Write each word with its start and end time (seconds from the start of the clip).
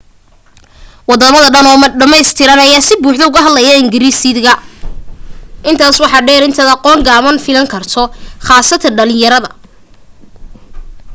waddama 1.09 1.37
dhan 1.55 1.67
oo 1.71 1.77
dhammaystiran 1.99 2.59
ayaa 2.65 2.87
si 2.87 2.93
buuxda 3.03 3.25
ugu 3.29 3.39
hadla 3.45 3.61
ingiriisida 3.83 4.53
intaas 5.69 5.97
waxa 6.03 6.25
dheer 6.27 6.43
inaad 6.47 6.69
aqoon 6.75 6.99
gaaban 7.07 7.37
filan 7.45 7.67
karto 7.73 8.03
khaasatan 8.47 8.95
dhalinyarada 8.97 9.49